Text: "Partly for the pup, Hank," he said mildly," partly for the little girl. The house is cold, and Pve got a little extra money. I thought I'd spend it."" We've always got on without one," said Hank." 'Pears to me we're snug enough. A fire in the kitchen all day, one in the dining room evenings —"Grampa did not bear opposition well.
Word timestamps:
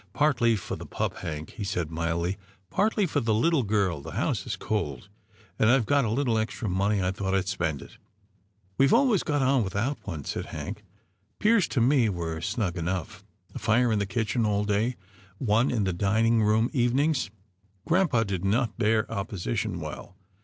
"Partly 0.13 0.55
for 0.55 0.75
the 0.75 0.87
pup, 0.87 1.17
Hank," 1.17 1.51
he 1.51 1.63
said 1.63 1.91
mildly," 1.91 2.39
partly 2.71 3.05
for 3.05 3.19
the 3.19 3.35
little 3.35 3.61
girl. 3.61 4.01
The 4.01 4.13
house 4.13 4.47
is 4.47 4.55
cold, 4.55 5.09
and 5.59 5.69
Pve 5.69 5.85
got 5.85 6.05
a 6.05 6.09
little 6.09 6.39
extra 6.39 6.67
money. 6.67 7.03
I 7.03 7.11
thought 7.11 7.35
I'd 7.35 7.47
spend 7.47 7.83
it."" 7.83 7.99
We've 8.79 8.95
always 8.95 9.21
got 9.21 9.43
on 9.43 9.63
without 9.63 9.99
one," 10.07 10.25
said 10.25 10.47
Hank." 10.47 10.83
'Pears 11.39 11.67
to 11.67 11.81
me 11.81 12.09
we're 12.09 12.41
snug 12.41 12.79
enough. 12.79 13.23
A 13.53 13.59
fire 13.59 13.91
in 13.91 13.99
the 13.99 14.07
kitchen 14.07 14.43
all 14.43 14.63
day, 14.65 14.95
one 15.37 15.69
in 15.69 15.83
the 15.83 15.93
dining 15.93 16.41
room 16.41 16.71
evenings 16.73 17.29
—"Grampa 17.87 18.25
did 18.25 18.43
not 18.43 18.79
bear 18.79 19.05
opposition 19.11 19.79
well. 19.79 20.15